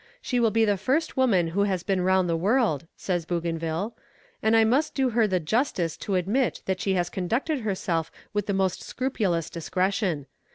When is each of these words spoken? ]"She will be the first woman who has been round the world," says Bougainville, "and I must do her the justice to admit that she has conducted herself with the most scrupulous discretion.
]"She 0.23 0.39
will 0.39 0.49
be 0.49 0.65
the 0.65 0.77
first 0.77 1.15
woman 1.15 1.49
who 1.49 1.61
has 1.65 1.83
been 1.83 2.01
round 2.01 2.27
the 2.27 2.35
world," 2.35 2.87
says 2.97 3.23
Bougainville, 3.23 3.95
"and 4.41 4.55
I 4.57 4.63
must 4.63 4.95
do 4.95 5.11
her 5.11 5.27
the 5.27 5.39
justice 5.39 5.95
to 5.97 6.15
admit 6.15 6.63
that 6.65 6.81
she 6.81 6.95
has 6.95 7.07
conducted 7.07 7.59
herself 7.59 8.11
with 8.33 8.47
the 8.47 8.53
most 8.53 8.81
scrupulous 8.81 9.47
discretion. 9.47 10.25